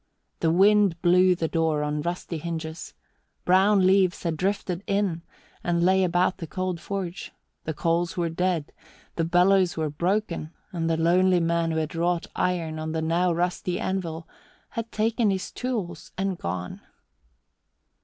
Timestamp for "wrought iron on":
11.93-12.93